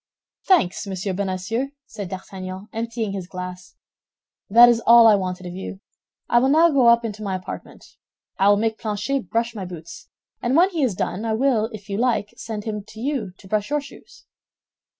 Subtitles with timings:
[0.47, 3.75] "Thanks, Monsieur Bonacieux," said D'Artagnan, emptying his glass,
[4.49, 5.79] "that is all I wanted of you.
[6.27, 7.97] I will now go up into my apartment.
[8.39, 10.07] I will make Planchet brush my boots;
[10.41, 13.47] and when he has done, I will, if you like, send him to you to
[13.47, 14.25] brush your shoes."